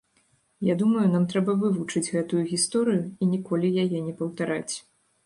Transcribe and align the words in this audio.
Я 0.67 0.75
думаю, 0.81 1.01
нам 1.15 1.27
трэба 1.33 1.53
вывучыць 1.63 2.11
гэтую 2.15 2.41
гісторыю 2.53 3.03
і 3.27 3.29
ніколі 3.35 3.71
яе 3.83 3.99
не 4.07 4.15
паўтараць. 4.23 4.73